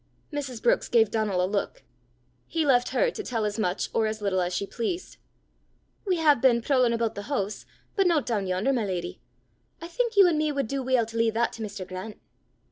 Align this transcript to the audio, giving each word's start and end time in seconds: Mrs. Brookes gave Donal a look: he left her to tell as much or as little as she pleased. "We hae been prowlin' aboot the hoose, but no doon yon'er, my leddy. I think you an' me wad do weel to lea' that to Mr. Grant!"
Mrs. 0.33 0.63
Brookes 0.63 0.89
gave 0.89 1.11
Donal 1.11 1.45
a 1.45 1.45
look: 1.45 1.83
he 2.47 2.65
left 2.65 2.89
her 2.89 3.11
to 3.11 3.21
tell 3.23 3.45
as 3.45 3.59
much 3.59 3.87
or 3.93 4.07
as 4.07 4.19
little 4.19 4.41
as 4.41 4.51
she 4.51 4.65
pleased. 4.65 5.17
"We 6.07 6.15
hae 6.17 6.33
been 6.33 6.63
prowlin' 6.63 6.91
aboot 6.91 7.13
the 7.13 7.27
hoose, 7.29 7.67
but 7.95 8.07
no 8.07 8.19
doon 8.19 8.47
yon'er, 8.47 8.73
my 8.73 8.83
leddy. 8.83 9.21
I 9.79 9.87
think 9.87 10.17
you 10.17 10.27
an' 10.27 10.39
me 10.39 10.51
wad 10.51 10.67
do 10.67 10.81
weel 10.81 11.05
to 11.05 11.17
lea' 11.17 11.29
that 11.29 11.53
to 11.53 11.61
Mr. 11.61 11.87
Grant!" 11.87 12.19